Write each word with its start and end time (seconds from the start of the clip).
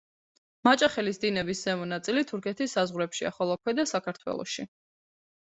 მაჭახელის 0.67 1.19
დინების 1.25 1.61
ზემო 1.67 1.85
ნაწილი 1.91 2.25
თურქეთის 2.33 2.73
საზღვრებშია, 2.79 3.33
ხოლო 3.39 3.59
ქვედა 3.63 3.87
საქართველოში. 3.95 4.71